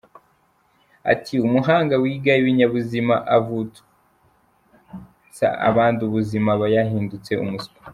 Ati 1.11 1.33
“Umuhanga 1.47 1.93
wiga 2.03 2.33
ibinyabuzima 2.41 3.15
akavutsa 3.19 5.45
abandi 5.69 5.99
ubuzima 6.07 6.49
aba 6.55 6.67
yahindutse 6.75 7.33
umuswa. 7.43 7.77